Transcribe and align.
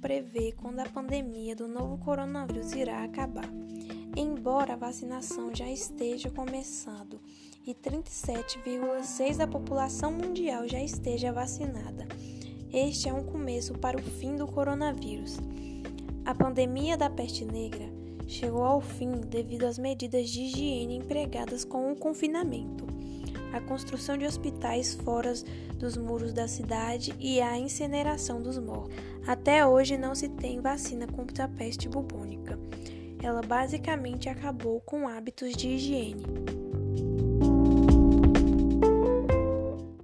prever 0.00 0.54
quando 0.54 0.80
a 0.80 0.88
pandemia 0.88 1.54
do 1.54 1.68
novo 1.68 1.98
coronavírus 1.98 2.72
irá 2.72 3.04
acabar. 3.04 3.48
Embora 4.16 4.72
a 4.72 4.76
vacinação 4.76 5.54
já 5.54 5.70
esteja 5.70 6.30
começando 6.30 7.20
e 7.66 7.74
37,6% 7.74 9.36
da 9.36 9.46
população 9.46 10.10
mundial 10.10 10.66
já 10.66 10.82
esteja 10.82 11.32
vacinada, 11.32 12.08
este 12.72 13.08
é 13.08 13.12
um 13.12 13.24
começo 13.24 13.74
para 13.74 13.98
o 13.98 14.02
fim 14.02 14.36
do 14.36 14.46
coronavírus. 14.46 15.36
A 16.24 16.34
pandemia 16.34 16.96
da 16.96 17.10
peste 17.10 17.44
negra 17.44 17.86
chegou 18.26 18.64
ao 18.64 18.80
fim 18.80 19.12
devido 19.12 19.64
às 19.64 19.78
medidas 19.78 20.30
de 20.30 20.42
higiene 20.42 20.96
empregadas 20.96 21.64
com 21.64 21.92
o 21.92 21.96
confinamento, 21.96 22.86
a 23.52 23.60
construção 23.60 24.16
de 24.16 24.26
hospitais 24.26 24.94
fora 24.94 25.32
dos 25.76 25.96
muros 25.96 26.32
da 26.32 26.46
cidade 26.46 27.14
e 27.18 27.40
a 27.40 27.58
incineração 27.58 28.40
dos 28.42 28.58
mortos. 28.58 28.96
Até 29.26 29.66
hoje 29.66 29.96
não 29.96 30.14
se 30.14 30.28
tem 30.28 30.60
vacina 30.60 31.06
contra 31.06 31.44
a 31.44 31.48
peste 31.48 31.88
bubônica. 31.88 32.58
Ela 33.22 33.42
basicamente 33.42 34.28
acabou 34.28 34.80
com 34.80 35.06
hábitos 35.06 35.54
de 35.54 35.68
higiene. 35.68 36.59